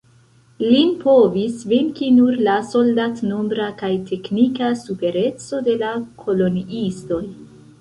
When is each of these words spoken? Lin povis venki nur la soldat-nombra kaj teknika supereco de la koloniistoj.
Lin 0.69 0.93
povis 1.01 1.59
venki 1.73 2.07
nur 2.15 2.39
la 2.47 2.55
soldat-nombra 2.69 3.67
kaj 3.83 3.91
teknika 4.09 4.71
supereco 4.85 5.61
de 5.69 5.77
la 5.85 5.93
koloniistoj. 6.25 7.25